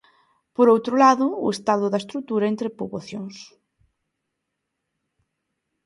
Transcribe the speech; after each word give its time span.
Por 0.55 0.67
outro 0.75 0.95
lado, 1.03 1.25
o 1.45 1.47
estado 1.55 1.85
da 1.89 2.01
estrutura 2.03 2.49
entre 2.51 2.75
poboacións. 2.77 3.35